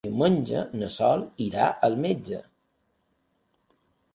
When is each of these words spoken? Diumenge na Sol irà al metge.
Diumenge 0.05 0.61
na 0.83 0.87
Sol 0.95 1.21
irà 1.47 1.67
al 1.89 1.99
metge. 2.07 2.41